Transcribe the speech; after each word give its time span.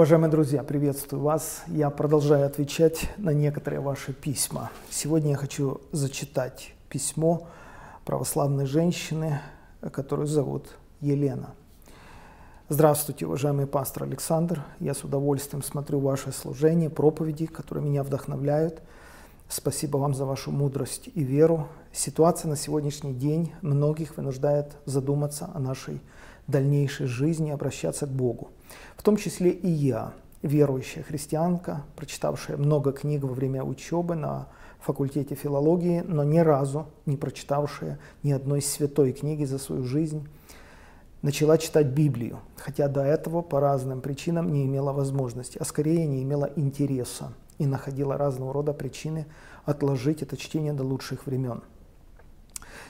Уважаемые 0.00 0.30
друзья, 0.30 0.62
приветствую 0.62 1.22
вас. 1.22 1.62
Я 1.66 1.90
продолжаю 1.90 2.46
отвечать 2.46 3.10
на 3.18 3.34
некоторые 3.34 3.80
ваши 3.80 4.14
письма. 4.14 4.70
Сегодня 4.88 5.32
я 5.32 5.36
хочу 5.36 5.82
зачитать 5.92 6.72
письмо 6.88 7.48
православной 8.06 8.64
женщины, 8.64 9.42
которую 9.92 10.26
зовут 10.26 10.78
Елена. 11.02 11.50
Здравствуйте, 12.70 13.26
уважаемый 13.26 13.66
пастор 13.66 14.04
Александр. 14.04 14.64
Я 14.78 14.94
с 14.94 15.04
удовольствием 15.04 15.62
смотрю 15.62 16.00
ваше 16.00 16.32
служение, 16.32 16.88
проповеди, 16.88 17.44
которые 17.44 17.84
меня 17.84 18.02
вдохновляют. 18.02 18.80
Спасибо 19.50 19.98
вам 19.98 20.14
за 20.14 20.24
вашу 20.24 20.50
мудрость 20.50 21.10
и 21.14 21.22
веру. 21.22 21.68
Ситуация 21.92 22.48
на 22.48 22.56
сегодняшний 22.56 23.12
день 23.12 23.52
многих 23.60 24.16
вынуждает 24.16 24.78
задуматься 24.86 25.50
о 25.52 25.58
нашей 25.58 26.00
дальнейшей 26.46 27.04
жизни, 27.04 27.50
обращаться 27.50 28.06
к 28.06 28.10
Богу. 28.10 28.48
В 28.96 29.02
том 29.02 29.16
числе 29.16 29.50
и 29.50 29.68
я, 29.68 30.12
верующая 30.42 31.02
христианка, 31.02 31.84
прочитавшая 31.96 32.56
много 32.56 32.92
книг 32.92 33.22
во 33.22 33.34
время 33.34 33.62
учебы 33.62 34.14
на 34.14 34.48
факультете 34.80 35.34
филологии, 35.34 36.02
но 36.06 36.24
ни 36.24 36.38
разу 36.38 36.86
не 37.06 37.16
прочитавшая 37.16 37.98
ни 38.22 38.32
одной 38.32 38.62
святой 38.62 39.12
книги 39.12 39.44
за 39.44 39.58
свою 39.58 39.84
жизнь, 39.84 40.26
начала 41.22 41.58
читать 41.58 41.88
Библию, 41.88 42.40
хотя 42.56 42.88
до 42.88 43.02
этого 43.02 43.42
по 43.42 43.60
разным 43.60 44.00
причинам 44.00 44.52
не 44.52 44.64
имела 44.64 44.92
возможности, 44.92 45.58
а 45.58 45.64
скорее 45.64 46.06
не 46.06 46.22
имела 46.22 46.50
интереса 46.56 47.32
и 47.58 47.66
находила 47.66 48.16
разного 48.16 48.52
рода 48.52 48.72
причины 48.72 49.26
отложить 49.64 50.22
это 50.22 50.36
чтение 50.36 50.72
до 50.72 50.82
лучших 50.82 51.26
времен. 51.26 51.62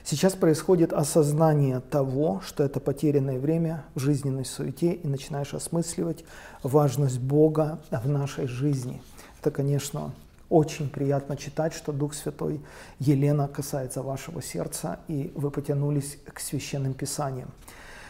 Сейчас 0.05 0.35
происходит 0.35 0.93
осознание 0.93 1.81
того, 1.81 2.41
что 2.45 2.65
это 2.65 2.81
потерянное 2.81 3.39
время 3.39 3.85
в 3.95 4.01
жизненной 4.01 4.45
суете, 4.45 4.93
и 4.93 5.07
начинаешь 5.07 5.55
осмысливать 5.55 6.25
важность 6.63 7.19
Бога 7.19 7.81
в 7.91 8.09
нашей 8.09 8.47
жизни. 8.47 9.03
Это, 9.41 9.51
конечно, 9.51 10.13
очень 10.49 10.89
приятно 10.89 11.37
читать, 11.37 11.75
что 11.75 11.93
Дух 11.93 12.15
Святой 12.15 12.61
Елена 12.99 13.47
касается 13.47 14.03
вашего 14.03 14.43
сердца, 14.43 15.01
и 15.07 15.33
вы 15.35 15.51
потянулись 15.51 16.19
к 16.33 16.41
священным 16.41 16.95
писаниям. 16.95 17.51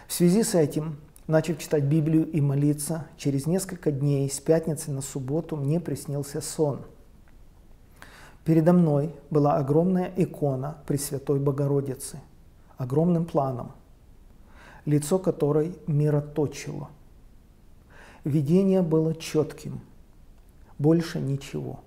В 0.09 0.12
связи 0.12 0.42
с 0.42 0.55
этим, 0.55 0.97
начав 1.27 1.59
читать 1.59 1.84
Библию 1.84 2.28
и 2.31 2.41
молиться, 2.41 3.06
через 3.17 3.47
несколько 3.47 3.92
дней 3.92 4.31
с 4.31 4.41
пятницы 4.41 4.91
на 4.91 5.03
субботу 5.03 5.56
мне 5.56 5.81
приснился 5.81 6.41
сон– 6.41 6.83
Передо 8.51 8.73
мной 8.73 9.15
была 9.31 9.59
огромная 9.59 10.12
икона 10.17 10.79
Пресвятой 10.84 11.39
Богородицы, 11.39 12.19
огромным 12.79 13.25
планом, 13.25 13.70
лицо 14.87 15.20
которой 15.20 15.79
мироточило. 15.87 16.89
Видение 18.25 18.83
было 18.83 19.15
четким, 19.15 19.81
больше 20.81 21.21
ничего. 21.21 21.78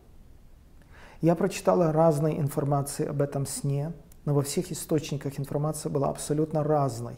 Я 1.19 1.36
прочитала 1.36 1.91
разной 1.91 2.39
информации 2.39 3.08
об 3.08 3.22
этом 3.22 3.45
сне, 3.45 3.91
но 4.23 4.34
во 4.34 4.41
всех 4.41 4.72
источниках 4.72 5.38
информация 5.38 5.89
была 5.89 6.08
абсолютно 6.08 6.64
разной. 6.64 7.17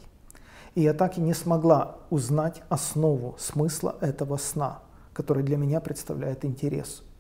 И 0.74 0.82
я 0.82 0.96
так 0.96 1.20
и 1.20 1.22
не 1.22 1.36
смогла 1.36 1.98
узнать 2.10 2.64
основу 2.70 3.36
смысла 3.38 3.96
этого 4.02 4.38
сна, 4.38 4.80
который 5.14 5.44
для 5.44 5.58
меня 5.58 5.82
представляет 5.82 6.46
интерес– 6.46 7.04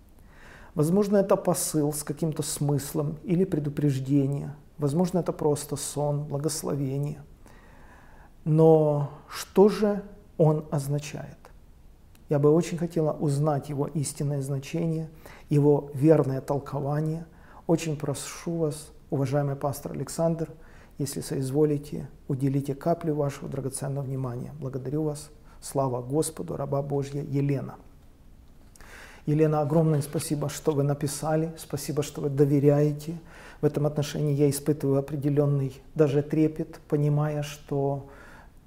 Возможно, 0.76 1.18
это 1.18 1.38
посыл 1.38 1.94
с 1.94 2.04
каким-то 2.04 2.44
смыслом 2.44 3.18
или 3.24 3.46
предупреждение. 3.46 4.56
Возможно, 4.78 5.20
это 5.20 5.32
просто 5.32 5.78
сон, 5.78 6.26
благословение. 6.26 7.24
Но 8.44 9.10
что 9.30 9.70
же 9.70 10.04
он 10.38 10.66
означает? 10.70 11.38
Я 12.28 12.40
бы 12.40 12.52
очень 12.52 12.78
хотела 12.78 13.14
узнать 13.14 13.70
его 13.70 13.88
истинное 13.88 14.42
значение, 14.42 15.10
его 15.50 15.90
верное 15.94 16.42
толкование. 16.42 17.26
Очень 17.68 17.96
прошу 17.96 18.58
вас, 18.58 18.92
уважаемый 19.10 19.56
пастор 19.56 19.94
Александр, 19.94 20.50
если 20.98 21.22
соизволите, 21.22 22.10
уделите 22.28 22.76
каплю 22.76 23.16
вашего 23.16 23.48
драгоценного 23.48 24.04
внимания. 24.04 24.54
Благодарю 24.60 25.04
вас. 25.04 25.30
Слава 25.62 26.02
Господу, 26.02 26.58
раба 26.58 26.82
Божья 26.82 27.22
Елена. 27.22 27.76
Елена, 29.26 29.62
огромное 29.62 30.02
спасибо, 30.02 30.50
что 30.50 30.72
вы 30.72 30.84
написали, 30.84 31.52
спасибо, 31.58 32.04
что 32.04 32.22
вы 32.22 32.30
доверяете. 32.30 33.18
В 33.60 33.66
этом 33.66 33.88
отношении 33.88 34.34
я 34.34 34.50
испытываю 34.50 35.00
определенный 35.00 35.82
даже 35.96 36.22
трепет, 36.22 36.80
понимая, 36.88 37.42
что 37.42 38.08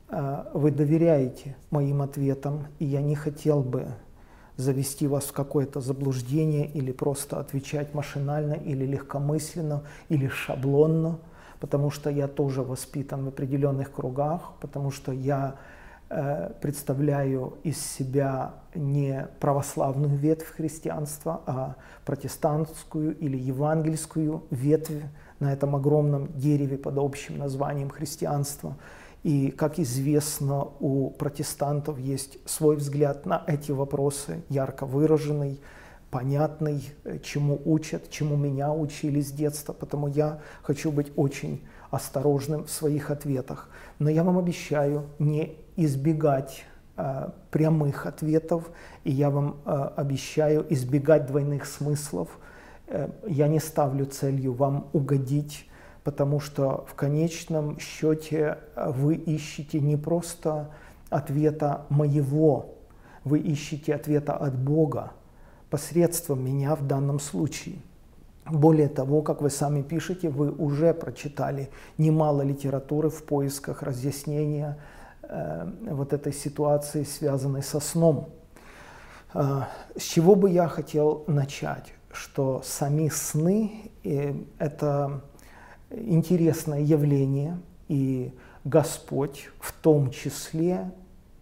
э, 0.09 0.45
вы 0.55 0.73
доверяете 0.73 1.55
моим 1.71 2.03
ответам, 2.03 2.67
и 2.81 2.87
я 2.87 3.01
не 3.01 3.15
хотел 3.15 3.63
бы 3.63 3.87
завести 4.57 5.07
вас 5.07 5.27
в 5.27 5.33
какое-то 5.33 5.81
заблуждение 5.81 6.67
или 6.67 6.91
просто 6.91 7.39
отвечать 7.39 7.95
машинально 7.95 8.55
или 8.55 8.85
легкомысленно 8.85 9.85
или 10.09 10.27
шаблонно, 10.27 11.21
потому 11.61 11.93
что 11.93 12.11
я 12.11 12.27
тоже 12.27 12.63
воспитан 12.63 13.25
в 13.25 13.29
определенных 13.29 13.93
кругах, 13.93 14.55
потому 14.61 14.91
что 14.91 15.13
я 15.13 15.55
представляю 16.61 17.59
из 17.65 17.79
себя 17.79 18.55
не 18.75 19.29
православную 19.41 20.17
ветвь 20.17 20.47
христианства, 20.47 21.43
а 21.47 21.75
протестантскую 22.05 23.17
или 23.19 23.37
евангельскую 23.37 24.45
ветвь 24.51 25.03
на 25.39 25.53
этом 25.53 25.77
огромном 25.77 26.29
дереве 26.35 26.79
под 26.79 26.99
общим 26.99 27.39
названием 27.39 27.91
христианства. 27.91 28.77
И, 29.23 29.51
как 29.51 29.79
известно, 29.79 30.69
у 30.81 31.11
протестантов 31.11 31.99
есть 31.99 32.39
свой 32.49 32.77
взгляд 32.77 33.27
на 33.27 33.43
эти 33.47 33.73
вопросы, 33.73 34.43
ярко 34.49 34.87
выраженный, 34.87 35.61
понятный, 36.11 36.83
э, 37.05 37.19
чему 37.23 37.61
учат, 37.65 38.11
чему 38.11 38.37
меня 38.37 38.73
учили 38.73 39.21
с 39.21 39.31
детства. 39.33 39.73
Потому 39.73 40.09
я 40.09 40.41
хочу 40.63 40.91
быть 40.91 41.13
очень 41.17 41.63
осторожным 41.91 42.65
в 42.65 42.71
своих 42.71 43.11
ответах. 43.11 43.69
Но 43.99 44.11
я 44.11 44.25
вам 44.25 44.39
обещаю 44.39 45.07
не 45.19 45.57
избегать 45.77 46.65
э, 46.97 47.31
прямых 47.51 48.07
ответов, 48.07 48.71
и 49.05 49.11
я 49.11 49.31
вам 49.31 49.57
э, 49.65 49.91
обещаю 49.97 50.67
избегать 50.71 51.27
двойных 51.27 51.67
смыслов. 51.67 52.29
Э, 52.89 53.09
я 53.27 53.49
не 53.49 53.61
ставлю 53.61 54.07
целью 54.07 54.53
вам 54.53 54.89
угодить, 54.93 55.69
потому 56.05 56.41
что 56.41 56.87
в 56.89 56.95
конечном 56.95 57.79
счете 57.79 58.59
вы 58.77 59.15
ищете 59.15 59.81
не 59.81 59.97
просто 59.97 60.71
ответа 61.11 61.87
моего, 61.89 62.75
вы 63.25 63.39
ищете 63.39 63.95
ответа 63.95 64.35
от 64.35 64.57
Бога 64.59 65.13
посредством 65.71 66.45
меня 66.45 66.75
в 66.75 66.87
данном 66.87 67.21
случае. 67.21 67.77
Более 68.47 68.89
того, 68.89 69.23
как 69.23 69.43
вы 69.43 69.51
сами 69.51 69.83
пишете, 69.83 70.31
вы 70.31 70.51
уже 70.51 70.95
прочитали 70.95 71.69
немало 71.99 72.43
литературы 72.43 73.11
в 73.11 73.25
поисках 73.25 73.83
разъяснения 73.83 74.79
Э, 75.29 75.71
вот 75.83 76.15
этой 76.15 76.33
ситуации, 76.33 77.03
связанной 77.03 77.63
со 77.63 77.81
сном. 77.81 78.31
Э, 79.35 79.65
с 79.95 80.03
чего 80.03 80.35
бы 80.35 80.49
я 80.51 80.69
хотел 80.69 81.25
начать? 81.27 81.93
Что 82.11 82.63
сами 82.65 83.11
сны 83.11 83.91
э,– 84.05 84.35
это 84.59 85.21
интересное 85.91 86.81
явление, 86.81 87.59
и 87.89 88.35
Господь 88.65 89.51
в 89.61 89.73
том 89.73 90.11
числе 90.11 90.91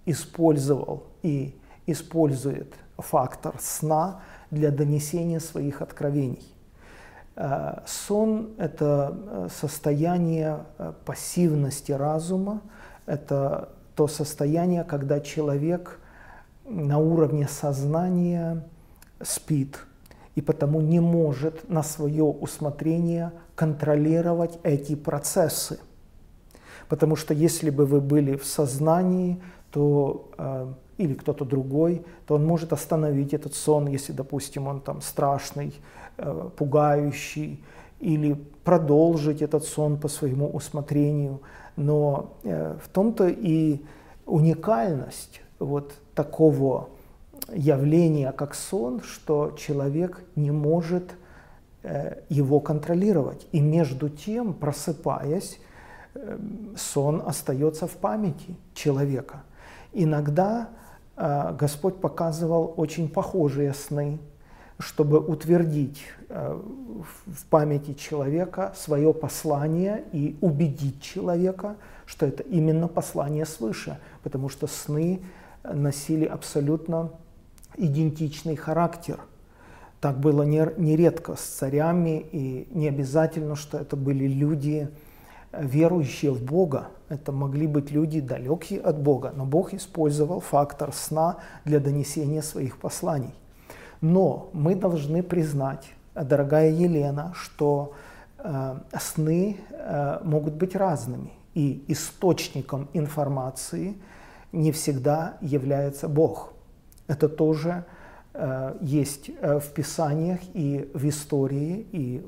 использовал 0.05 1.05
и 1.23 1.55
использует 1.87 2.75
фактор 2.99 3.55
сна 3.61 4.21
для 4.51 4.71
донесения 4.71 5.41
своих 5.41 5.83
откровений. 5.83 6.53
Сон– 7.87 8.55
это 8.59 9.49
состояние 9.55 10.61
пассивности 11.05 11.93
разума, 11.93 12.63
это 13.05 13.71
то 13.95 14.09
состояние, 14.09 14.85
когда 14.85 15.21
человек 15.21 16.01
на 16.65 16.99
уровне 16.99 17.47
сознания 17.49 18.65
спит 19.23 19.79
и 20.35 20.43
потому 20.43 20.81
не 20.81 21.01
может 21.01 21.69
на 21.69 21.83
свое 21.83 22.25
усмотрение 22.25 23.33
контролировать 23.55 24.59
эти 24.63 24.95
процессы. 24.95 25.81
Потому 26.89 27.17
что 27.17 27.33
если 27.35 27.71
бы 27.71 27.87
вы 27.87 28.01
были 28.01 28.37
в 28.37 28.45
сознании, 28.45 29.43
то 29.71 30.31
э, 30.37 30.73
или 30.99 31.15
кто-то 31.15 31.45
другой, 31.45 32.05
то 32.27 32.35
он 32.35 32.47
может 32.47 32.73
остановить 32.73 33.35
этот 33.35 33.55
сон, 33.55 33.89
если, 33.89 34.13
допустим, 34.13 34.67
он 34.67 34.81
там 34.81 35.01
страшный, 35.01 35.75
э, 36.17 36.51
пугающий, 36.57 37.63
или 38.01 38.35
продолжить 38.65 39.43
этот 39.43 39.65
сон 39.65 39.99
по 39.99 40.09
своему 40.09 40.49
усмотрению. 40.49 41.41
Но 41.77 42.37
э, 42.45 42.77
в 42.83 42.89
том-то 42.89 43.29
и 43.29 43.81
уникальность 44.27 45.43
вот 45.59 45.93
такого 46.15 46.89
явления, 47.53 48.33
как 48.33 48.55
сон, 48.55 49.01
что 49.03 49.55
человек 49.59 50.25
не 50.35 50.51
может 50.51 51.15
э, 51.83 52.21
его 52.29 52.61
контролировать. 52.61 53.47
И 53.53 53.61
между 53.61 54.09
тем, 54.09 54.55
просыпаясь, 54.55 55.61
сон 56.77 57.23
остается 57.27 57.87
в 57.87 57.93
памяти 57.93 58.57
человека. 58.75 59.43
Иногда 59.93 60.71
Господь 61.17 62.01
показывал 62.01 62.75
очень 62.77 63.09
похожие 63.09 63.73
сны, 63.73 64.19
чтобы 64.79 65.19
утвердить 65.19 66.03
э, 66.29 66.61
в 67.27 67.47
памяти 67.47 67.95
человека 67.95 68.75
свое 68.77 69.15
послание 69.15 70.05
и 70.13 70.37
убедить 70.43 71.01
человека, 71.01 71.77
что 72.05 72.27
это 72.27 72.43
именно 72.43 72.87
послание 72.87 73.47
свыше, 73.47 73.99
потому 74.23 74.51
что 74.51 74.67
сны 74.67 75.23
носили 75.65 76.27
абсолютно 76.27 77.11
идентичный 77.77 78.57
характер. 78.57 79.19
Так 80.01 80.21
было 80.21 80.43
нередко 80.43 81.37
с 81.37 81.41
царями, 81.41 82.27
и 82.31 82.69
не 82.71 82.89
обязательно, 82.89 83.57
что 83.57 83.79
это 83.79 83.97
были 83.97 84.27
люди, 84.27 84.91
верующие 85.53 86.33
в 86.33 86.43
Бога. 86.43 86.89
Это 87.09 87.33
могли 87.33 87.67
быть 87.67 87.91
люди 87.91 88.21
далекие 88.21 88.81
от 88.81 88.99
Бога, 88.99 89.33
но 89.35 89.45
Бог 89.45 89.75
использовал 89.75 90.41
фактор 90.41 90.93
сна 90.93 91.37
для 91.65 91.81
донесения 91.81 92.43
своих 92.43 92.79
посланий. 92.79 93.35
Но 94.01 94.51
мы 94.53 94.75
должны 94.75 95.23
признать, 95.23 95.93
дорогая 96.15 96.71
Елена, 96.71 97.33
что 97.35 97.95
э, 98.39 98.79
сны 99.01 99.57
э, 99.71 100.19
могут 100.23 100.55
быть 100.55 100.77
разными, 100.77 101.33
и 101.55 101.83
источником 101.89 102.89
информации 102.93 103.97
не 104.53 104.73
всегда 104.73 105.39
является 105.41 106.09
Бог. 106.09 106.53
Это 107.07 107.29
тоже 107.29 107.85
э, 108.35 108.77
есть 108.83 109.31
э, 109.41 109.59
в 109.59 109.73
Писаниях 109.73 110.41
и 110.53 110.91
в 110.93 111.09
истории, 111.09 111.87
и 111.93 112.27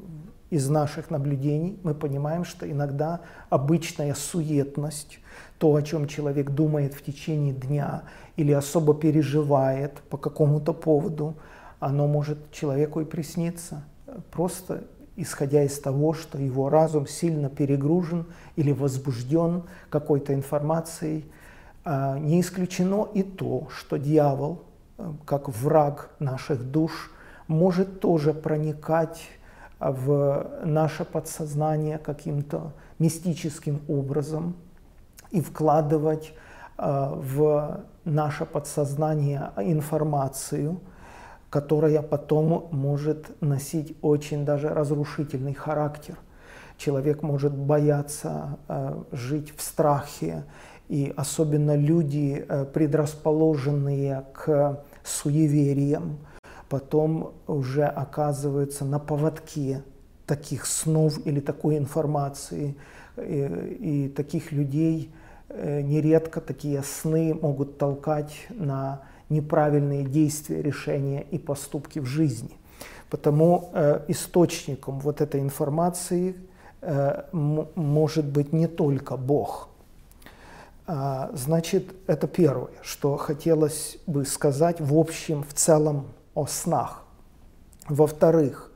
из 0.50 0.69
наших 0.69 1.11
наблюдений 1.11 1.79
мы 1.83 1.95
понимаем, 1.95 2.45
что 2.45 2.71
иногда 2.71 3.21
обычная 3.50 4.15
суетность, 4.15 5.21
то, 5.59 5.75
о 5.75 5.83
чем 5.83 6.06
человек 6.06 6.50
думает 6.50 6.95
в 6.95 7.03
течение 7.03 7.53
дня 7.53 8.05
или 8.37 8.53
особо 8.53 8.95
переживает 8.95 9.95
по 10.09 10.17
какому-то 10.17 10.73
поводу, 10.73 11.35
оно 11.81 12.06
может 12.06 12.50
человеку 12.50 13.00
и 13.00 13.05
присниться, 13.05 13.85
просто 14.31 14.85
исходя 15.17 15.65
из 15.65 15.79
того, 15.81 16.15
что 16.15 16.39
его 16.39 16.69
разум 16.69 17.06
сильно 17.06 17.50
перегружен 17.50 18.27
или 18.56 18.73
возбужден 18.73 19.65
какой-то 19.91 20.33
информацией. 20.33 21.25
А, 21.85 22.19
не 22.19 22.41
исключено 22.41 23.09
и 23.12 23.25
то, 23.25 23.69
что 23.71 23.97
дьявол, 23.97 24.62
э, 24.97 25.12
как 25.25 25.49
враг 25.49 26.11
наших 26.21 26.71
душ, 26.71 27.11
может 27.49 28.00
тоже 28.00 28.33
проникать 28.33 29.21
в 29.80 30.46
наше 30.64 31.04
подсознание 31.04 31.98
каким-то 31.98 32.72
мистическим 32.98 33.80
образом 33.88 34.56
и 35.30 35.40
вкладывать 35.40 36.32
э, 36.76 37.12
в 37.14 37.80
наше 38.04 38.44
подсознание 38.44 39.50
информацию, 39.58 40.80
которая 41.50 42.02
потом 42.02 42.69
может 42.72 43.40
носить 43.40 43.96
очень 44.02 44.44
даже 44.44 44.69
разрушительный 44.69 45.54
характер. 45.54 46.16
Человек 46.76 47.22
может 47.22 47.52
бояться 47.52 48.58
э, 48.69 49.02
жить 49.12 49.54
в 49.56 49.62
страхе, 49.62 50.44
и 50.88 51.12
особенно 51.16 51.76
люди, 51.76 52.44
э, 52.48 52.64
предрасположенные 52.64 54.25
к 54.32 54.80
суевериям, 55.04 56.19
потом 56.69 57.32
уже 57.47 57.85
оказываются 57.85 58.85
на 58.85 58.99
поводке 58.99 59.82
таких 60.26 60.67
снов 60.67 61.26
или 61.26 61.41
такой 61.41 61.79
информации. 61.79 62.76
И, 63.17 63.23
э, 63.23 63.69
и 63.81 64.09
таких 64.09 64.53
людей 64.53 65.11
э, 65.49 65.81
нередко 65.81 66.41
такие 66.41 66.82
сны 66.82 67.35
могут 67.35 67.79
толкать 67.79 68.47
на 68.50 69.03
неправильные 69.29 70.05
действия, 70.05 70.62
решения 70.62 71.23
и 71.31 71.38
поступки 71.38 71.99
в 71.99 72.06
жизни. 72.06 72.56
Потому 73.11 73.71
э, 73.73 74.05
источником 74.09 75.00
вот 75.00 75.21
этой 75.21 75.41
информации 75.41 76.37
э, 76.82 77.23
может 77.32 78.26
быть 78.26 78.53
не 78.53 78.67
только 78.67 79.17
Бог. 79.17 79.69
А, 80.87 81.31
значит, 81.35 81.94
это 82.06 82.26
первое, 82.26 82.71
что 82.82 83.17
хотелось 83.17 83.99
бы 84.06 84.25
сказать 84.25 84.81
в 84.81 84.97
общем, 84.97 85.43
в 85.43 85.53
целом 85.53 86.06
о 86.38 86.46
снах. 86.46 87.02
Во-вторых, 87.88 88.70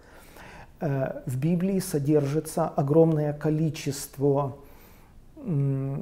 э, 0.81 1.23
в 1.27 1.37
Библии 1.39 1.79
содержится 1.79 2.67
огромное 2.67 3.33
количество 3.33 4.57
э, 5.37 6.01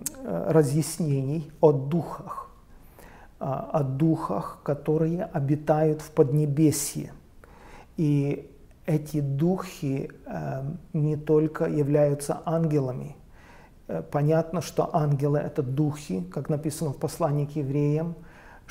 разъяснений 0.49 1.51
о 1.61 1.73
духах 1.73 2.47
о 3.43 3.83
духах, 3.83 4.59
которые 4.63 5.25
обитают 5.25 6.03
в 6.03 6.11
Поднебесье. 6.11 7.15
И 7.97 8.51
эти 8.85 9.21
духи 9.23 10.11
э, 10.27 10.63
не 10.93 11.17
только 11.17 11.65
являются 11.65 12.43
ангелами. 12.45 13.17
Понятно, 14.13 14.61
что 14.61 14.95
ангелы– 14.95 15.39
это 15.47 15.63
духи, 15.63 16.21
как 16.31 16.51
написано 16.51 16.91
в 16.91 16.99
послании 16.99 17.47
к 17.47 17.57
евреям, 17.57 18.15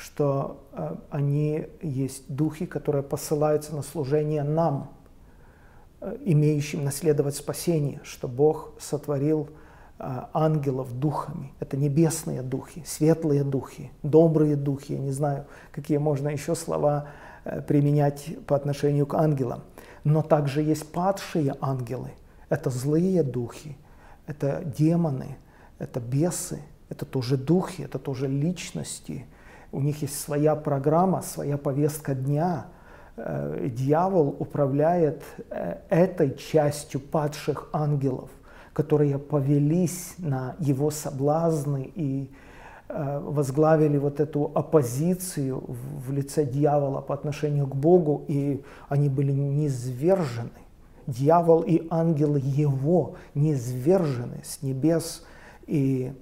что 0.00 0.66
э, 0.72 0.96
они 1.10 1.66
есть 1.82 2.24
духи, 2.34 2.66
которые 2.66 3.02
посылаются 3.02 3.74
на 3.74 3.82
служение 3.82 4.42
нам, 4.42 4.90
имеющим 6.24 6.82
наследовать 6.84 7.36
спасение, 7.36 8.00
что 8.04 8.26
Бог 8.26 8.72
сотворил 8.80 9.50
а, 9.98 10.30
ангелов 10.32 10.98
духами. 10.98 11.52
Это 11.60 11.76
небесные 11.76 12.40
духи, 12.42 12.82
светлые 12.86 13.44
духи, 13.44 13.92
добрые 14.02 14.56
духи. 14.56 14.92
Я 14.92 14.98
не 14.98 15.12
знаю, 15.12 15.44
какие 15.72 15.98
можно 15.98 16.28
еще 16.30 16.54
слова 16.54 17.08
э, 17.44 17.60
применять 17.60 18.34
по 18.46 18.56
отношению 18.56 19.04
к 19.04 19.12
ангелам. 19.12 19.62
Но 20.04 20.22
также 20.22 20.62
есть 20.62 20.90
падшие 20.90 21.54
ангелы. 21.60 22.12
Это 22.48 22.70
злые 22.70 23.22
духи, 23.22 23.76
это 24.26 24.62
демоны, 24.64 25.36
это 25.78 26.00
бесы, 26.00 26.62
это 26.88 27.04
тоже 27.04 27.36
духи, 27.36 27.82
это 27.82 27.98
тоже 27.98 28.26
личности. 28.26 29.26
У 29.72 29.80
них 29.80 30.02
есть 30.02 30.18
своя 30.20 30.56
программа, 30.56 31.22
своя 31.22 31.56
повестка 31.56 32.14
дня. 32.14 32.66
Э, 33.16 33.68
дьявол 33.70 34.36
управляет 34.38 35.22
э, 35.50 35.76
этой 35.88 36.36
частью 36.36 37.00
падших 37.00 37.68
ангелов 37.72 38.30
которые 38.72 39.18
повелись 39.18 40.14
на 40.18 40.54
его 40.58 40.90
соблазны 40.90 41.90
и 41.94 42.30
э, 42.88 43.20
возглавили 43.22 43.98
вот 43.98 44.20
эту 44.20 44.50
оппозицию 44.54 45.62
в 45.66 46.12
лице 46.12 46.44
дьявола 46.44 47.00
по 47.00 47.14
отношению 47.14 47.66
к 47.66 47.74
Богу, 47.74 48.24
и 48.28 48.62
они 48.88 49.08
были 49.08 49.32
низвержены. 49.32 50.50
Дьявол 51.06 51.62
и 51.62 51.86
ангелы 51.90 52.40
его 52.42 53.16
низвержены 53.34 54.40
с 54.44 54.62
небес, 54.62 55.26
и 55.66 56.12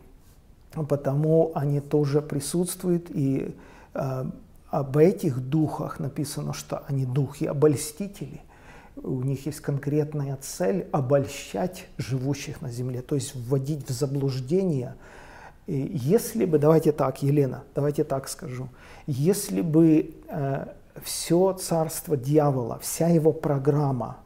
потому 0.86 1.52
они 1.54 1.80
тоже 1.80 2.20
присутствуют, 2.22 3.10
и 3.10 3.54
э, 3.94 4.24
об 4.70 4.96
этих 4.96 5.40
духах 5.40 5.98
написано, 5.98 6.52
что 6.52 6.82
они 6.88 7.06
духи 7.06 7.44
обольстители 7.44 8.40
у 9.02 9.22
них 9.22 9.46
есть 9.46 9.60
конкретная 9.60 10.36
цель 10.40 10.86
обольщать 10.92 11.86
живущих 11.96 12.60
на 12.62 12.70
земле, 12.70 13.02
то 13.02 13.14
есть 13.14 13.34
вводить 13.34 13.88
в 13.88 13.92
заблуждение. 13.92 14.94
И 15.66 15.90
если 15.92 16.44
бы, 16.44 16.58
давайте 16.58 16.92
так, 16.92 17.22
Елена, 17.22 17.62
давайте 17.74 18.04
так 18.04 18.28
скажу, 18.28 18.68
если 19.06 19.60
бы 19.60 20.14
э, 20.28 20.66
все 21.02 21.52
царство 21.52 22.16
дьявола, 22.16 22.78
вся 22.80 23.08
его 23.08 23.32
программа, 23.32 24.18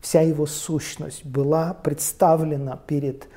вся 0.00 0.20
его 0.22 0.46
сущность 0.46 1.24
была 1.24 1.74
представлена 1.74 2.76
перед 2.76 3.28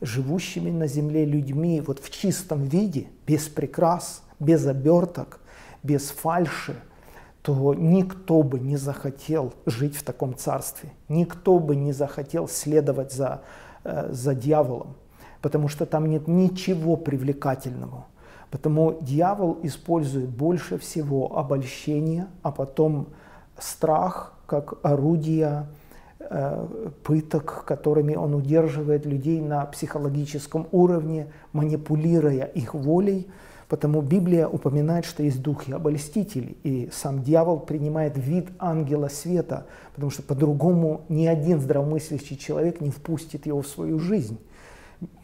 живущими 0.00 0.70
на 0.70 0.86
земле 0.86 1.24
людьми 1.24 1.80
вот 1.80 2.00
в 2.00 2.10
чистом 2.10 2.64
виде, 2.64 3.06
без 3.26 3.48
прикрас, 3.48 4.22
без 4.38 4.66
оберток, 4.66 5.40
без 5.82 6.10
фальши, 6.10 6.76
то 7.42 7.74
никто 7.74 8.42
бы 8.42 8.58
не 8.58 8.76
захотел 8.76 9.52
жить 9.66 9.96
в 9.96 10.02
таком 10.02 10.36
царстве, 10.36 10.90
никто 11.08 11.58
бы 11.58 11.76
не 11.76 11.92
захотел 11.92 12.48
следовать 12.48 13.12
за, 13.12 13.42
э, 13.84 14.08
за 14.12 14.34
дьяволом, 14.34 14.96
потому 15.42 15.68
что 15.68 15.86
там 15.86 16.06
нет 16.06 16.26
ничего 16.26 16.96
привлекательного. 16.96 18.06
Потому 18.50 18.98
дьявол 19.00 19.58
использует 19.62 20.28
больше 20.28 20.78
всего 20.78 21.38
обольщение, 21.38 22.26
а 22.42 22.52
потом 22.52 23.08
страх 23.58 24.34
как 24.46 24.84
орудие 24.84 25.66
пыток, 27.02 27.64
которыми 27.66 28.14
он 28.14 28.34
удерживает 28.34 29.06
людей 29.06 29.40
на 29.40 29.64
психологическом 29.66 30.66
уровне, 30.72 31.28
манипулируя 31.52 32.44
их 32.44 32.74
волей, 32.74 33.28
Потому 33.68 34.00
Библия 34.00 34.46
упоминает, 34.46 35.04
что 35.04 35.24
есть 35.24 35.42
духи 35.42 35.72
обольстители, 35.72 36.56
и 36.62 36.88
сам 36.92 37.22
дьявол 37.22 37.58
принимает 37.58 38.16
вид 38.16 38.48
ангела 38.60 39.08
света, 39.08 39.66
потому 39.94 40.10
что 40.10 40.22
по-другому 40.22 41.02
ни 41.08 41.26
один 41.26 41.60
здравомыслящий 41.60 42.36
человек 42.36 42.80
не 42.80 42.90
впустит 42.90 43.46
его 43.46 43.62
в 43.62 43.66
свою 43.66 43.98
жизнь. 43.98 44.38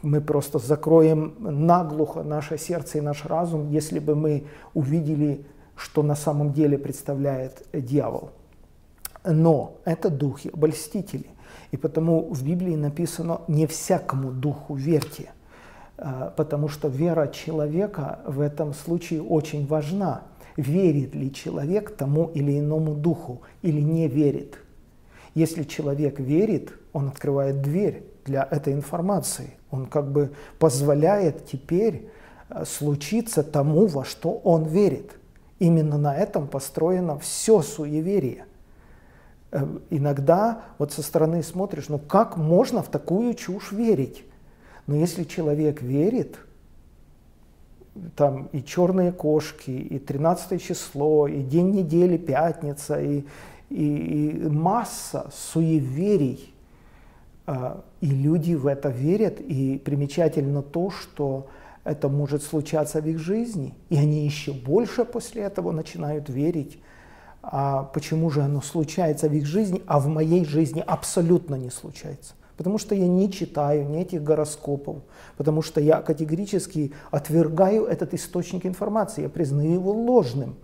мы 0.01 0.21
просто 0.21 0.59
закроем 0.59 1.35
наглухо 1.39 2.21
наше 2.21 2.57
сердце 2.57 2.97
и 2.97 3.01
наш 3.01 3.25
разум, 3.25 3.69
если 3.69 3.99
бы 3.99 4.13
мы 4.13 4.45
увидели, 4.73 5.45
что 5.75 6.03
на 6.03 6.15
самом 6.15 6.51
деле 6.51 6.77
представляет 6.77 7.65
дьявол. 7.73 8.31
Но 9.25 9.77
это 9.85 10.09
духи 10.09 10.49
обольстители. 10.49 11.27
И 11.71 11.77
потому 11.77 12.33
в 12.33 12.43
Библии 12.43 12.75
написано 12.75 13.41
«не 13.47 13.67
всякому 13.67 14.31
духу 14.31 14.75
верьте», 14.75 15.31
а, 15.97 16.33
потому 16.35 16.67
что 16.67 16.87
вера 16.87 17.27
человека 17.27 18.19
в 18.25 18.41
этом 18.41 18.73
случае 18.73 19.21
очень 19.21 19.65
важна. 19.65 20.23
Верит 20.57 21.15
ли 21.15 21.33
человек 21.33 21.95
тому 21.95 22.29
или 22.33 22.59
иному 22.59 22.93
духу 22.93 23.41
или 23.61 23.81
не 23.81 24.07
верит? 24.07 24.59
Если 25.35 25.63
человек 25.63 26.19
верит, 26.19 26.73
он 26.91 27.07
открывает 27.07 27.61
дверь 27.61 28.03
для 28.25 28.47
этой 28.51 28.73
информации. 28.73 29.53
Он 29.71 29.87
как 29.87 30.11
бы 30.11 30.31
позволяет 30.59 31.45
теперь 31.45 32.09
а, 32.49 32.65
случиться 32.65 33.41
тому, 33.41 33.87
во 33.87 34.03
что 34.03 34.31
он 34.43 34.65
верит. 34.65 35.11
Именно 35.59 35.97
на 35.97 36.15
этом 36.15 36.47
построено 36.47 37.17
все 37.17 37.61
суеверие– 37.61 38.45
иногда 39.89 40.63
вот 40.77 40.91
со 40.91 41.03
стороны 41.03 41.43
смотришь, 41.43 41.89
ну 41.89 41.99
как 41.99 42.37
можно 42.37 42.81
в 42.81 42.89
такую 42.89 43.33
чушь 43.35 43.71
верить? 43.71 44.23
Но 44.87 44.95
если 44.95 45.23
человек 45.23 45.81
верит, 45.81 46.37
там 48.15 48.49
и 48.51 48.63
черные 48.63 49.11
кошки, 49.11 49.69
и 49.69 49.99
13 49.99 50.61
число, 50.61 51.27
и 51.27 51.41
день 51.41 51.71
недели, 51.71 52.17
пятница, 52.17 52.99
и, 52.99 53.23
и, 53.69 54.29
и 54.29 54.49
масса 54.49 55.29
суеверий, 55.31 56.53
э, 57.45 57.75
и 58.01 58.07
люди 58.07 58.55
в 58.55 58.65
это 58.65 58.89
верят, 58.89 59.39
и 59.39 59.77
примечательно 59.77 60.63
то, 60.63 60.89
что 60.89 61.47
это 61.83 62.09
может 62.09 62.43
случаться 62.43 63.01
в 63.01 63.07
их 63.07 63.19
жизни, 63.19 63.75
и 63.89 63.97
они 63.97 64.25
еще 64.25 64.53
больше 64.53 65.05
после 65.05 65.43
этого 65.43 65.71
начинают 65.71 66.29
верить 66.29 66.79
а 67.43 67.83
почему 67.83 68.29
же 68.29 68.41
оно 68.41 68.61
случается 68.61 69.27
в 69.27 69.33
их 69.33 69.45
жизни, 69.45 69.83
а 69.85 69.99
в 69.99 70.07
моей 70.07 70.45
жизни 70.45 70.81
абсолютно 70.85 71.55
не 71.55 71.69
случается. 71.69 72.35
Потому 72.55 72.77
что 72.77 72.95
я 72.95 73.07
не 73.07 73.29
читаю 73.29 73.89
ни 73.89 73.99
этих 73.99 74.23
гороскопов, 74.23 74.97
потому 75.35 75.61
что 75.61 75.81
я 75.81 76.01
категорически 76.01 76.93
отвергаю 77.11 77.85
этот 77.85 78.13
источник 78.13 78.65
информации, 78.65 79.23
я 79.23 79.29
признаю 79.29 79.73
его 79.73 79.91
ложным. 79.91 80.55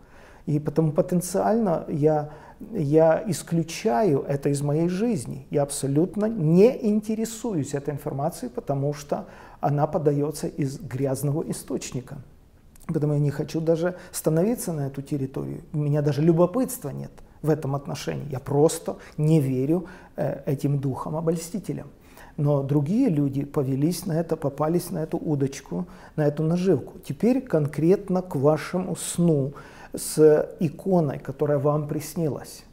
И 0.46 0.58
потому 0.58 0.94
потенциально 0.94 1.84
я, 1.90 2.30
я 2.72 3.24
исключаю 3.28 4.22
это 4.22 4.50
из 4.50 4.62
моей 4.62 4.88
жизни. 4.88 5.48
Я 5.50 5.64
абсолютно 5.64 6.26
не 6.26 6.88
интересуюсь 6.88 7.74
этой 7.74 7.94
информацией, 7.94 8.50
потому 8.50 8.94
что 8.94 9.26
она 9.60 9.86
подается 9.86 10.48
из 10.48 10.80
грязного 10.80 11.44
источника. 11.52 12.20
Поэтому 12.90 13.14
я 13.14 13.20
не 13.20 13.32
хочу 13.32 13.62
даже 13.62 13.96
становиться 14.12 14.74
на 14.74 14.88
эту 14.88 15.02
территорию. 15.02 15.62
У 15.74 15.78
меня 15.78 16.02
даже 16.02 16.22
любопытства 16.22 16.90
нет 16.90 17.12
в 17.42 17.50
этом 17.50 17.76
отношении. 17.76 18.28
Я 18.32 18.40
просто 18.40 18.98
не 19.18 19.40
верю 19.40 19.86
э, 20.16 20.42
этим 20.46 20.80
духам 20.80 21.16
обольстителям. 21.16 21.88
Но 22.36 22.64
другие 22.64 23.10
люди 23.10 23.46
повелись 23.46 24.06
на 24.06 24.14
это, 24.14 24.36
попались 24.36 24.92
на 24.92 25.00
эту 25.00 25.18
удочку, 25.18 25.86
на 26.16 26.26
эту 26.26 26.44
наживку. 26.44 27.00
Теперь 27.00 27.42
конкретно 27.42 28.22
к 28.22 28.36
вашему 28.36 28.96
сну 28.96 29.54
с 29.94 30.48
иконой, 30.60 31.20
которая 31.20 31.60
вам 31.60 31.88
приснилась. 31.88 32.64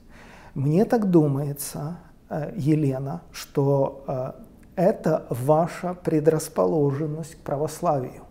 Мне 0.54 0.84
так 0.86 1.10
думается, 1.10 1.98
э, 2.30 2.52
Елена, 2.56 3.20
что 3.32 4.04
э, 4.06 4.32
это 4.76 5.26
ваша 5.28 5.94
предрасположенность 5.94 7.34
к 7.34 7.38
православию. 7.38 8.25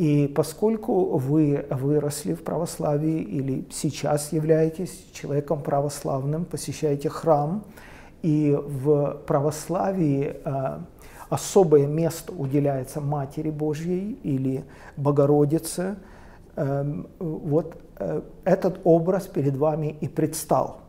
И 0.00 0.28
поскольку 0.28 1.18
вы 1.18 1.66
выросли 1.68 2.32
в 2.32 2.42
православии 2.42 3.20
или 3.20 3.66
сейчас 3.70 4.32
являетесь 4.32 5.04
человеком 5.12 5.60
православным, 5.60 6.46
посещаете 6.46 7.10
храм, 7.10 7.64
и 8.22 8.58
в 8.58 9.18
православии 9.26 10.36
э, 10.42 10.78
особое 11.28 11.86
место 11.86 12.32
уделяется 12.32 13.02
Матери 13.02 13.50
Божьей 13.50 14.18
или 14.22 14.64
Богородице, 14.96 15.96
э, 16.56 17.02
вот 17.18 17.76
э, 17.98 18.22
этот 18.44 18.80
образ 18.84 19.26
перед 19.26 19.58
вами 19.58 19.98
и 20.00 20.08
предстал. 20.08 20.80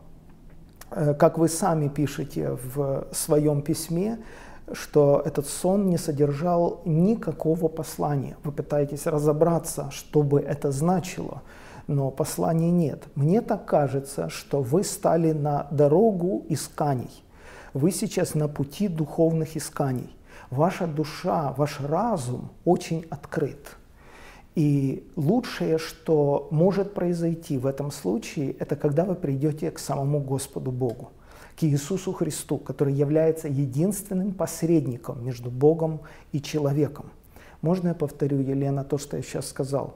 Как 0.88 1.36
вы 1.36 1.48
сами 1.48 1.88
пишете 1.88 2.56
в 2.74 3.08
своем 3.12 3.60
письме, 3.60 4.20
что 4.72 5.22
этот 5.24 5.46
сон 5.46 5.88
не 5.88 5.98
содержал 5.98 6.80
никакого 6.84 7.68
послания. 7.68 8.36
Вы 8.44 8.52
пытаетесь 8.52 9.06
разобраться, 9.06 9.90
что 9.90 10.22
бы 10.22 10.40
это 10.40 10.70
значило, 10.70 11.42
но 11.86 12.10
послания 12.10 12.70
нет. 12.70 13.04
Мне 13.14 13.40
так 13.40 13.66
кажется, 13.66 14.28
что 14.28 14.62
вы 14.62 14.84
стали 14.84 15.32
на 15.32 15.66
дорогу 15.70 16.44
исканий. 16.48 17.22
Вы 17.74 17.90
сейчас 17.90 18.34
на 18.34 18.48
пути 18.48 18.88
духовных 18.88 19.56
исканий. 19.56 20.14
Ваша 20.50 20.86
душа, 20.86 21.54
ваш 21.56 21.80
разум 21.80 22.50
очень 22.64 23.06
открыт. 23.10 23.76
И 24.54 25.10
лучшее, 25.16 25.78
что 25.78 26.48
может 26.50 26.92
произойти 26.92 27.56
в 27.56 27.66
этом 27.66 27.90
случае, 27.90 28.52
это 28.52 28.76
когда 28.76 29.04
вы 29.04 29.14
придете 29.14 29.70
к 29.70 29.78
самому 29.78 30.20
Господу 30.20 30.70
Богу 30.70 31.10
к 31.56 31.64
Иисусу 31.64 32.12
Христу, 32.12 32.58
который 32.58 32.94
является 32.94 33.48
единственным 33.48 34.32
посредником 34.32 35.24
между 35.24 35.50
Богом 35.50 36.00
и 36.32 36.40
человеком. 36.40 37.10
Можно 37.60 37.88
я 37.88 37.94
повторю, 37.94 38.40
Елена, 38.40 38.84
то, 38.84 38.98
что 38.98 39.16
я 39.16 39.22
сейчас 39.22 39.48
сказал? 39.48 39.94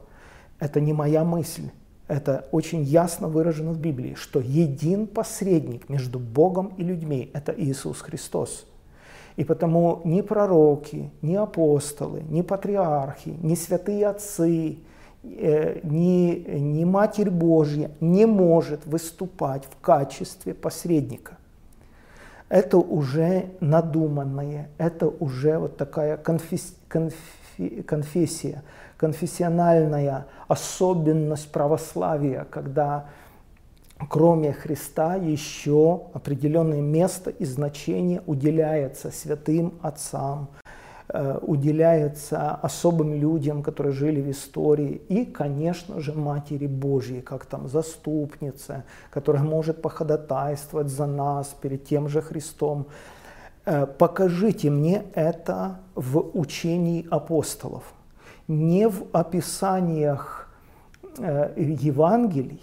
Это 0.59 0.81
не 0.81 0.93
моя 0.93 1.25
мысль. 1.25 1.71
Это 2.09 2.47
очень 2.53 2.83
ясно 2.85 3.27
выражено 3.27 3.73
в 3.73 3.81
Библии, 3.81 4.15
что 4.15 4.39
един 4.39 5.09
посредник 5.09 5.89
между 5.89 6.21
Богом 6.21 6.73
и 6.77 6.85
людьми– 6.85 7.31
это 7.35 7.53
Иисус 7.57 8.01
Христос. 8.01 8.65
И 9.35 9.45
потому 9.45 10.03
ни 10.05 10.21
пророки, 10.21 11.11
ни 11.21 11.35
апостолы, 11.35 12.23
ни 12.29 12.43
патриархи, 12.43 13.37
ни 13.43 13.57
святые 13.57 14.07
отцы, 14.07 14.79
э, 15.25 15.81
ни, 15.83 16.59
ни 16.59 16.85
Матерь 16.85 17.31
Божья 17.31 17.91
не 18.01 18.25
может 18.25 18.87
выступать 18.87 19.65
в 19.65 19.81
качестве 19.81 20.55
посредника 20.55 21.37
это 22.49 22.79
уже 22.79 23.51
надуманное, 23.61 24.69
это 24.79 25.09
уже 25.09 25.59
вот 25.59 25.77
такая 25.77 26.17
конфес, 26.17 26.75
конфи, 26.89 27.83
конфессия, 27.83 28.63
конфессиональная 28.97 30.27
особенность 30.49 31.51
православия, 31.51 32.47
когда 32.51 33.07
кроме 34.09 34.53
Христа 34.53 35.17
еще 35.17 36.03
определенное 36.13 36.83
место 36.83 37.31
и 37.31 37.45
значение 37.45 38.23
уделяется 38.27 39.11
святым 39.11 39.75
отцам, 39.83 40.49
уделяется 41.43 42.51
особым 42.55 43.15
людям, 43.15 43.63
которые 43.63 43.93
жили 43.93 44.21
в 44.21 44.31
истории, 44.31 45.01
и, 45.09 45.25
конечно 45.25 46.01
же, 46.01 46.13
Матери 46.13 46.67
Божьей, 46.67 47.23
как 47.23 47.47
там 47.47 47.69
заступница, 47.69 48.85
которая 49.11 49.43
может 49.43 49.81
походатайствовать 49.83 50.89
за 50.89 51.07
нас 51.07 51.55
перед 51.61 51.85
тем 51.85 52.09
же 52.09 52.21
Христом. 52.21 52.87
Э, 53.65 53.87
покажите 53.87 54.71
мне 54.71 55.05
это 55.15 55.79
в 55.95 56.19
учении 56.35 57.07
апостолов, 57.11 57.85
не 58.49 58.89
в 58.89 59.07
описаниях 59.13 60.49
э, 61.19 61.53
Евангелий, 61.57 62.61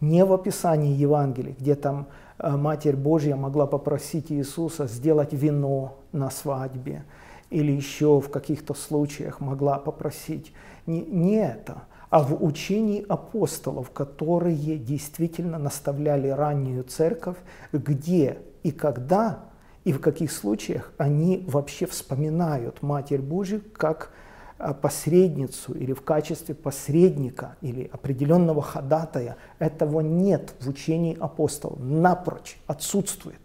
не 0.00 0.24
в 0.24 0.32
описании 0.32 0.92
Евангелий, 0.92 1.56
где 1.58 1.74
там 1.74 2.06
Матерь 2.42 2.96
Божья 2.96 3.36
могла 3.36 3.66
попросить 3.66 4.32
Иисуса 4.32 4.86
сделать 4.86 5.34
вино 5.34 5.98
на 6.12 6.30
свадьбе, 6.30 7.04
или 7.50 7.72
еще 7.72 8.20
в 8.20 8.30
каких-то 8.30 8.74
случаях 8.74 9.40
могла 9.40 9.78
попросить. 9.78 10.52
Не, 10.86 11.02
не 11.02 11.36
это, 11.36 11.82
а 12.08 12.22
в 12.22 12.42
учении 12.44 13.04
апостолов, 13.08 13.90
которые 13.90 14.78
действительно 14.78 15.58
наставляли 15.58 16.28
раннюю 16.28 16.84
церковь, 16.84 17.36
где 17.72 18.38
и 18.62 18.72
когда 18.72 19.44
и 19.84 19.92
в 19.92 20.00
каких 20.00 20.30
случаях 20.30 20.92
они 20.98 21.44
вообще 21.46 21.86
вспоминают 21.86 22.82
Матерь 22.82 23.22
Божию 23.22 23.62
как 23.72 24.12
а, 24.58 24.74
посредницу 24.74 25.72
или 25.72 25.92
в 25.92 26.02
качестве 26.02 26.54
посредника 26.54 27.56
или 27.62 27.88
определенного 27.90 28.60
ходатая. 28.60 29.36
Этого 29.58 30.00
нет 30.00 30.52
в 30.60 30.68
учении 30.68 31.16
апостолов, 31.18 31.78
напрочь 31.80 32.58
отсутствует. 32.66 33.40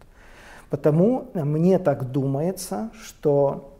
Потому 0.70 1.30
мне 1.34 1.80
так 1.80 2.12
думается, 2.12 2.92
что 3.02 3.75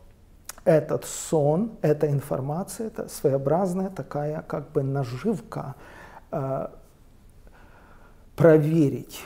этот 0.66 1.06
сон, 1.06 1.78
эта 1.82 2.10
информация, 2.10 2.88
это 2.88 3.08
своеобразная 3.08 3.90
такая 3.90 4.42
как 4.42 4.72
бы 4.72 4.84
наживка 4.84 5.76
э, 6.32 6.68
проверить 8.36 9.22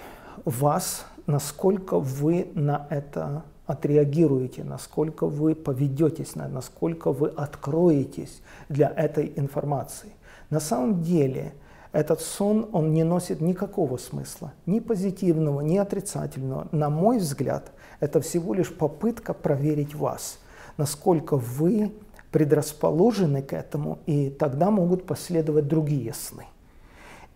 вас, 0.46 1.06
насколько 1.26 2.00
вы 2.00 2.52
на 2.54 2.86
это 2.90 3.44
отреагируете, 3.66 4.64
насколько 4.64 5.28
вы 5.28 5.56
поведетесь, 5.56 6.36
насколько 6.36 7.12
вы 7.12 7.30
откроетесь 7.30 8.42
для 8.68 8.90
этой 8.90 9.32
информации. 9.36 10.12
На 10.50 10.60
самом 10.60 11.04
деле 11.04 11.54
этот 11.92 12.20
сон, 12.22 12.68
он 12.72 12.94
не 12.94 13.04
носит 13.04 13.42
никакого 13.42 13.98
смысла, 13.98 14.54
ни 14.66 14.80
позитивного, 14.80 15.62
ни 15.62 15.78
отрицательного. 15.78 16.68
На 16.72 16.90
мой 16.90 17.20
взгляд, 17.20 17.72
это 18.00 18.22
всего 18.22 18.54
лишь 18.54 18.74
попытка 18.74 19.34
проверить 19.34 19.96
вас, 19.96 20.40
насколько 20.80 21.36
вы 21.36 21.92
предрасположены 22.32 23.42
к 23.42 23.54
этому, 23.54 24.00
и 24.06 24.30
тогда 24.30 24.72
могут 24.72 25.06
последовать 25.06 25.68
другие 25.68 26.14
сны. 26.14 26.46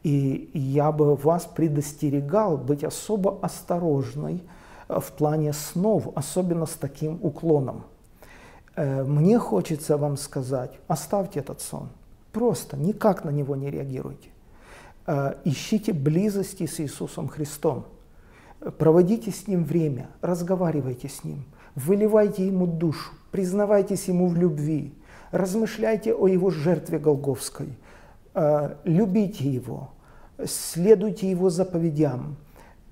И 0.04 0.50
я 0.54 0.92
бы 0.92 1.16
вас 1.16 1.46
предостерегал 1.46 2.58
быть 2.58 2.84
особо 2.86 3.38
осторожной 3.42 4.44
э, 4.88 5.00
в 5.00 5.12
плане 5.12 5.52
снов, 5.54 6.08
особенно 6.16 6.66
с 6.66 6.74
таким 6.74 7.20
уклоном. 7.22 7.84
Э, 8.76 9.04
мне 9.04 9.40
хочется 9.40 9.98
вам 9.98 10.18
сказать, 10.18 10.80
оставьте 10.88 11.42
этот 11.42 11.60
сон. 11.60 11.90
Просто 12.32 12.78
никак 12.78 13.26
на 13.26 13.30
него 13.30 13.56
не 13.58 13.70
реагируйте. 13.70 14.30
Э, 15.06 15.36
ищите 15.44 15.92
близости 15.92 16.66
с 16.66 16.80
Иисусом 16.80 17.28
Христом. 17.28 17.86
Проводите 18.78 19.32
с 19.32 19.48
Ним 19.48 19.66
время, 19.66 20.08
разговаривайте 20.22 21.10
с 21.10 21.26
Ним, 21.26 21.44
выливайте 21.76 22.48
Ему 22.48 22.68
душу, 22.68 23.12
признавайтесь 23.34 24.08
Ему 24.08 24.28
в 24.28 24.36
любви, 24.38 24.94
размышляйте 25.32 26.14
о 26.14 26.28
Его 26.28 26.52
жертве 26.52 27.00
Голговской, 27.00 27.76
любите 28.86 29.50
Его, 29.50 29.90
следуйте 30.46 31.30
Его 31.32 31.50
заповедям. 31.50 32.38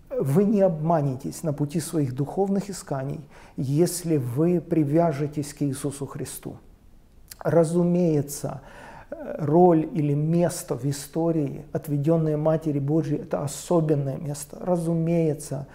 Вы 0.10 0.44
не 0.44 0.62
обманетесь 0.62 1.44
на 1.44 1.54
пути 1.54 1.80
своих 1.80 2.16
духовных 2.16 2.72
исканий, 2.72 3.22
если 3.56 4.18
вы 4.18 4.60
привяжетесь 4.60 5.54
к 5.54 5.62
Иисусу 5.62 6.08
Христу. 6.08 6.58
Разумеется, 7.40 8.62
роль 9.38 9.88
или 9.94 10.16
место 10.16 10.76
в 10.76 10.86
истории, 10.86 11.66
отведенное 11.72 12.36
Матери 12.36 12.80
Божьей, 12.80 13.20
это 13.20 13.44
особенное 13.44 14.18
место. 14.18 14.58
Разумеется, 14.60 15.68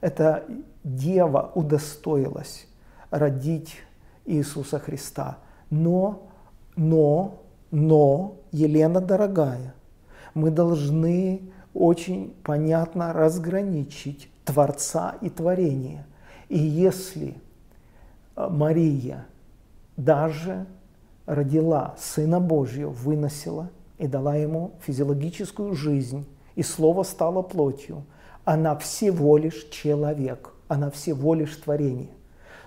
эта 0.00 0.44
дева 0.82 1.52
удостоилась 1.54 2.66
родить 3.10 3.76
Иисуса 4.24 4.78
Христа. 4.78 5.38
Но, 5.70 6.28
но, 6.76 7.42
но, 7.70 8.36
Елена 8.52 9.00
дорогая– 9.00 9.74
мы 10.34 10.50
должны 10.50 11.42
очень 11.72 12.34
понятно 12.42 13.12
разграничить 13.12 14.28
Творца 14.44 15.16
и 15.20 15.30
творение. 15.30 16.04
И 16.48 16.58
если 16.58 17.36
э, 18.36 18.48
Мария 18.50 19.26
даже 19.96 20.66
родила 21.26 21.94
Сына 21.98 22.40
Божьего, 22.40 22.90
выносила 22.90 23.70
и 23.98 24.06
дала 24.06 24.34
ему 24.34 24.72
физиологическую 24.80 25.74
жизнь, 25.74 26.26
и 26.56 26.62
Слово 26.62 27.04
стало 27.04 27.42
плотью, 27.42 28.04
она 28.44 28.76
всего 28.76 29.38
лишь 29.38 29.68
человек, 29.70 30.52
она 30.68 30.90
всего 30.90 31.34
лишь 31.34 31.56
творение. 31.56 32.10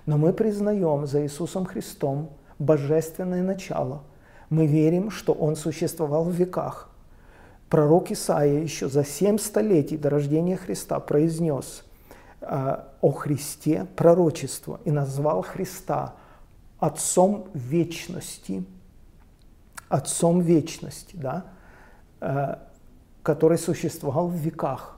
Но 0.07 0.17
мы 0.17 0.33
признаем 0.33 1.05
за 1.05 1.21
Иисусом 1.23 1.65
Христом 1.65 2.31
божественное 2.57 3.43
начало. 3.43 4.01
Мы 4.49 4.65
верим, 4.65 5.11
что 5.11 5.33
Он 5.33 5.55
существовал 5.55 6.23
в 6.23 6.31
веках, 6.31 6.89
Пророк 7.69 8.11
Исаия 8.11 8.61
еще 8.61 8.87
за 8.87 9.03
семь 9.03 9.37
столетий 9.37 9.97
до 9.97 10.09
рождения 10.09 10.55
Христа 10.55 10.99
произнес 11.01 11.83
э, 12.39 12.77
о 13.01 13.11
Христе 13.11 13.85
пророчество 13.97 14.79
и 14.85 14.91
назвал 14.91 15.41
Христа 15.41 16.15
Отцом 16.79 17.47
вечности, 17.53 18.63
Отцом 19.89 20.39
вечности, 20.39 21.17
да, 21.17 21.45
э, 22.21 22.55
который 23.21 23.57
существовал 23.57 24.29
в 24.29 24.35
веках. 24.35 24.97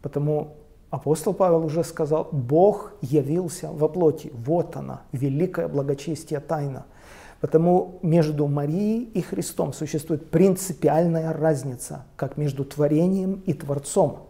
Потому 0.00 0.56
апостол 0.90 1.34
Павел 1.34 1.64
уже 1.64 1.84
сказал, 1.84 2.28
Бог 2.32 2.92
явился 3.00 3.70
во 3.70 3.88
плоти. 3.88 4.32
Вот 4.34 4.76
она, 4.76 5.02
великая 5.12 5.68
благочестие 5.68 6.40
тайна– 6.40 6.86
Потому 7.40 7.98
между 8.02 8.46
Марией 8.46 9.04
и 9.04 9.20
Христом 9.20 9.72
существует 9.72 10.30
принципиальная 10.30 11.32
разница, 11.32 12.06
как 12.16 12.36
между 12.36 12.64
творением 12.64 13.42
и 13.46 13.52
Творцом. 13.52 14.20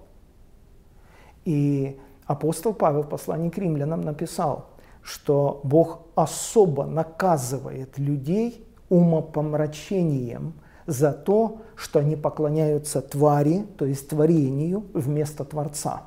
И 1.44 1.98
апостол 2.26 2.74
Павел 2.74 3.02
в 3.02 3.08
послании 3.08 3.50
к 3.50 3.58
римлянам 3.58 4.00
написал, 4.00 4.66
что 5.02 5.60
Бог 5.62 6.00
особо 6.16 6.84
наказывает 6.84 7.96
людей 7.96 8.66
умопомрачением 8.88 10.54
за 10.86 11.12
то, 11.12 11.58
что 11.76 12.00
они 12.00 12.16
поклоняются 12.16 13.00
твари, 13.00 13.66
то 13.78 13.86
есть 13.86 14.08
творению, 14.08 14.84
вместо 14.92 15.44
Творца. 15.44 16.02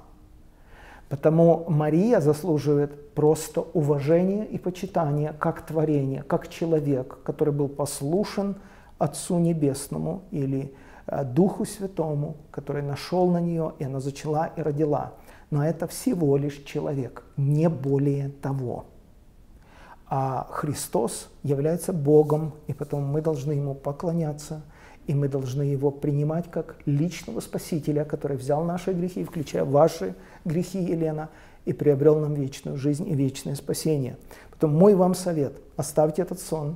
Потому 1.10 1.66
Мария 1.68 2.22
заслуживает 2.22 3.14
просто 3.16 3.62
уважения 3.62 4.46
и 4.46 4.60
почитания 4.60 5.34
как 5.34 5.66
творение, 5.66 6.22
как 6.22 6.48
человек, 6.48 7.18
который 7.24 7.54
был 7.54 7.68
послушен 7.68 8.56
Отцу 9.00 9.40
Небесному 9.40 10.22
или 10.30 10.74
э, 11.08 11.24
Духу 11.24 11.66
Святому, 11.66 12.38
который 12.52 12.84
нашел 12.84 13.28
на 13.32 13.42
нее, 13.42 13.74
и 13.80 13.86
она 13.86 14.00
зачала 14.00 14.52
и 14.56 14.62
родила. 14.62 15.14
Но 15.50 15.66
это 15.66 15.88
всего 15.88 16.38
лишь 16.38 16.64
человек, 16.64 17.24
не 17.38 17.70
более 17.70 18.30
того. 18.30 18.86
А 20.08 20.48
Христос 20.52 21.30
является 21.42 21.92
Богом, 21.92 22.54
и 22.68 22.74
потом 22.74 23.06
мы 23.06 23.22
должны 23.22 23.54
Ему 23.54 23.74
поклоняться– 23.74 24.62
и 25.10 25.16
мы 25.16 25.28
должны 25.28 25.64
его 25.64 25.90
принимать 25.90 26.52
как 26.52 26.76
личного 26.86 27.40
Спасителя, 27.40 28.06
который 28.06 28.38
взял 28.38 28.64
наши 28.64 28.94
грехи, 28.94 29.24
включая 29.24 29.66
ваши 29.66 30.14
грехи, 30.46 30.78
Елена, 30.78 31.30
и 31.66 31.74
приобрел 31.74 32.20
нам 32.20 32.36
вечную 32.36 32.78
жизнь 32.78 33.10
и 33.10 33.16
вечное 33.16 33.56
спасение. 33.56 34.18
Потом 34.52 34.76
мой 34.76 34.94
вам 34.94 35.16
совет– 35.16 35.54
оставьте 35.78 36.22
этот 36.22 36.40
сон, 36.40 36.76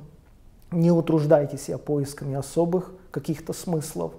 не 0.72 0.90
утруждайте 0.90 1.56
себя 1.58 1.78
поисками 1.78 2.34
особых 2.34 2.90
каких-то 3.12 3.52
смыслов, 3.52 4.14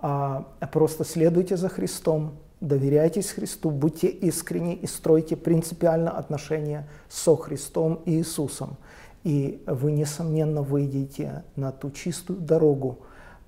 а 0.00 0.46
просто 0.72 1.04
следуйте 1.04 1.58
за 1.58 1.68
Христом, 1.68 2.38
доверяйтесь 2.62 3.32
Христу, 3.32 3.70
будьте 3.70 4.06
искренни 4.06 4.72
и 4.76 4.86
стройте 4.86 5.36
принципиально 5.36 6.10
отношения 6.10 6.88
со 7.10 7.36
Христом 7.36 8.00
и 8.06 8.12
Иисусом. 8.12 8.78
И 9.24 9.62
вы, 9.66 9.92
несомненно, 9.92 10.62
выйдете 10.62 11.44
на 11.54 11.70
ту 11.70 11.90
чистую 11.90 12.40
дорогу, 12.40 13.00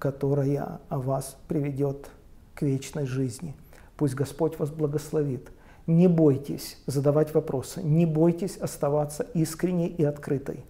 которая 0.04 0.80
вас 0.90 1.38
приведет 1.48 2.10
к 2.54 2.60
вечной 2.60 3.06
жизни. 3.06 3.54
Пусть 3.96 4.14
Господь 4.14 4.58
вас 4.58 4.68
благословит. 4.68 5.50
Не 5.86 6.08
бойтесь 6.08 6.76
задавать 6.84 7.32
вопросы, 7.32 7.82
не 7.82 8.04
бойтесь 8.04 8.58
оставаться 8.58 9.22
искренней 9.32 9.86
и 9.86 10.04
открытой. 10.04 10.62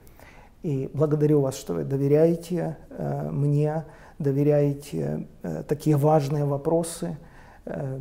И 0.63 0.89
благодарю 0.95 1.41
вас, 1.41 1.57
что 1.57 1.75
вы 1.75 1.83
доверяете 1.83 2.77
э, 2.91 3.29
мне, 3.33 3.85
доверяете 4.21 5.27
э, 5.43 5.65
такие 5.67 5.97
важные 5.97 6.45
вопросы. 6.45 7.19
Э, 7.65 7.99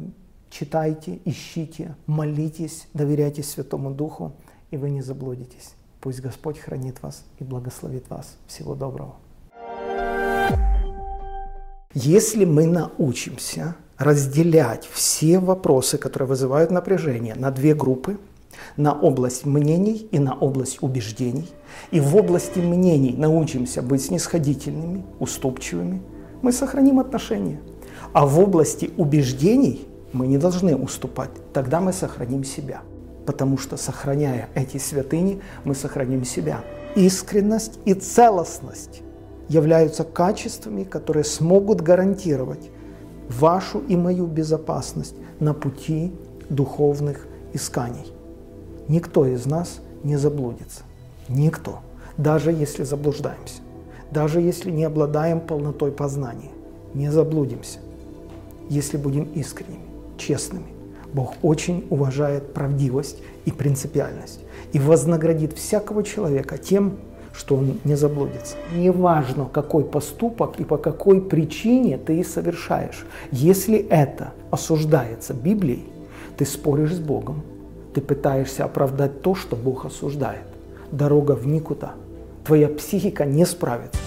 читайте, 0.52 1.19
ищите, 1.26 1.96
молитесь, 2.06 2.88
доверяйте 2.93 3.41
Святому 3.41 3.89
Духу, 3.91 4.34
и 4.69 4.78
вы 4.78 4.91
не 4.91 5.02
заблудитесь. 5.02 5.74
Пусть 6.00 6.22
Господь 6.22 6.60
хранит 6.60 7.02
вас 7.02 7.26
и 7.39 7.43
благословит 7.43 8.08
вас. 8.12 8.38
Всего 8.46 8.76
доброго. 8.76 9.22
Если 11.93 12.43
мы 12.43 12.65
научимся 12.65 13.75
разделять 13.99 14.89
все 14.91 15.38
вопросы, 15.38 15.99
которые 15.99 16.27
вызывают 16.27 16.71
напряжение, 16.71 17.36
на 17.36 17.51
две 17.51 17.75
группы, 17.75 18.17
на 18.77 18.93
область 18.93 19.45
мнений 19.45 20.08
и 20.10 20.17
на 20.17 20.34
область 20.34 20.82
убеждений, 20.82 21.47
и 21.91 21.99
в 21.99 22.15
области 22.15 22.58
мнений 22.58 23.13
научимся 23.15 23.84
быть 23.84 24.06
снисходительными, 24.06 25.03
уступчивыми, 25.19 26.01
мы 26.41 26.51
сохраним 26.51 26.99
отношения. 26.99 27.60
А 28.12 28.25
в 28.25 28.39
области 28.39 28.89
убеждений 28.97 29.88
мы 30.13 30.25
не 30.25 30.39
должны 30.39 30.75
уступать, 30.75 31.29
тогда 31.53 31.79
мы 31.79 31.93
сохраним 31.93 32.43
себя. 32.43 32.82
Потому 33.27 33.60
что, 33.60 33.77
сохраняя 33.77 34.49
эти 34.56 34.77
святыни, 34.77 35.41
мы 35.63 35.75
сохраним 35.75 36.25
себя. 36.25 36.63
Искренность 36.95 37.77
и 37.86 37.93
целостность 37.93 39.03
являются 39.49 40.03
качествами, 40.03 40.84
которые 40.84 41.23
смогут 41.23 41.82
гарантировать 41.82 42.69
вашу 43.29 43.79
и 43.79 43.95
мою 43.95 44.25
безопасность 44.25 45.15
на 45.39 45.53
пути 45.53 46.13
духовных 46.49 47.27
исканий. 47.53 48.12
Никто 48.88 49.25
из 49.25 49.45
нас 49.45 49.79
не 50.03 50.17
заблудится. 50.17 50.84
Никто. 51.29 51.79
Даже 52.17 52.51
если 52.51 52.84
заблуждаемся. 52.84 53.62
Даже 54.12 54.41
если 54.41 54.71
не 54.71 54.84
обладаем 54.84 55.39
полнотой 55.39 55.91
познания. 55.91 56.51
Не 56.93 57.12
заблудимся, 57.12 57.79
если 58.69 58.97
будем 58.97 59.23
искренними, 59.34 59.86
честными. 60.17 60.67
Бог 61.12 61.34
очень 61.41 61.88
уважает 61.89 62.53
правдивость 62.53 63.17
и 63.45 63.51
принципиальность 63.51 64.41
и 64.73 64.79
вознаградит 64.79 65.53
всякого 65.53 66.03
человека 66.03 66.58
тем, 66.58 66.97
что 67.34 67.56
он 67.56 67.80
не 67.84 67.96
заблудится. 67.96 68.56
Неважно, 68.76 69.46
какой 69.52 69.84
поступок 69.84 70.60
и 70.60 70.63
по 70.63 70.78
какой 70.78 71.22
причине 71.22 71.98
ты 71.98 72.24
совершаешь. 72.24 73.06
Если 73.32 73.78
это 73.78 74.34
осуждается 74.52 75.34
Библией, 75.34 75.86
ты 76.38 76.46
споришь 76.46 76.93
с 76.96 77.00
Богом, 77.00 77.41
ты 77.93 78.02
пытаешься 78.02 78.65
оправдать 78.65 79.22
то, 79.22 79.36
что 79.36 79.56
Бог 79.56 79.86
осуждает. 79.86 80.46
Дорога 80.91 81.34
в 81.34 81.48
никуда. 81.48 81.93
Твоя 82.43 82.67
психика 82.67 83.26
не 83.26 83.46
справится. 83.46 84.00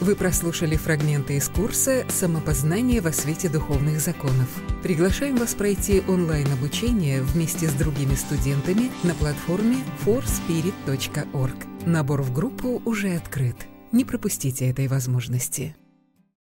Вы 0.00 0.14
прослушали 0.14 0.76
фрагменты 0.76 1.36
из 1.36 1.48
курса 1.48 2.04
«Самопознание 2.08 3.00
во 3.00 3.12
свете 3.12 3.48
духовных 3.48 4.00
законов». 4.00 4.48
Приглашаем 4.82 5.36
вас 5.36 5.54
пройти 5.54 6.02
онлайн-обучение 6.06 7.22
вместе 7.22 7.66
с 7.66 7.72
другими 7.72 8.14
студентами 8.14 8.90
на 9.04 9.14
платформе 9.14 9.78
forspirit.org. 10.04 11.56
Набор 11.86 12.22
в 12.22 12.32
группу 12.32 12.82
уже 12.84 13.14
открыт. 13.14 13.56
Не 13.90 14.04
пропустите 14.04 14.68
этой 14.68 14.86
возможности. 14.86 15.74